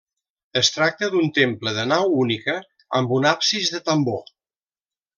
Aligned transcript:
Es 0.61 0.71
tracta 0.77 1.09
d'un 1.15 1.27
temple 1.35 1.75
de 1.77 1.85
nau 1.93 2.17
única, 2.25 2.57
amb 3.03 3.17
un 3.21 3.31
absis 3.37 3.73
de 3.77 3.87
tambor. 3.93 4.29